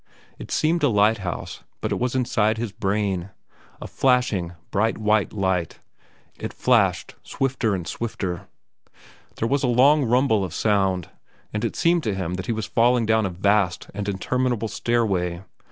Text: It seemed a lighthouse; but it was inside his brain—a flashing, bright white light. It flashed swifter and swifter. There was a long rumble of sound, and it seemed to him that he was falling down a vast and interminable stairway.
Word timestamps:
It 0.39 0.49
seemed 0.49 0.81
a 0.81 0.89
lighthouse; 0.89 1.61
but 1.79 1.91
it 1.91 1.99
was 1.99 2.15
inside 2.15 2.57
his 2.57 2.71
brain—a 2.71 3.85
flashing, 3.87 4.53
bright 4.71 4.97
white 4.97 5.31
light. 5.31 5.77
It 6.39 6.53
flashed 6.53 7.13
swifter 7.21 7.75
and 7.75 7.87
swifter. 7.87 8.47
There 9.35 9.47
was 9.47 9.61
a 9.61 9.67
long 9.67 10.05
rumble 10.05 10.43
of 10.43 10.55
sound, 10.55 11.09
and 11.53 11.63
it 11.63 11.75
seemed 11.75 12.01
to 12.05 12.15
him 12.15 12.33
that 12.33 12.47
he 12.47 12.51
was 12.51 12.65
falling 12.65 13.05
down 13.05 13.27
a 13.27 13.29
vast 13.29 13.91
and 13.93 14.09
interminable 14.09 14.69
stairway. 14.69 15.43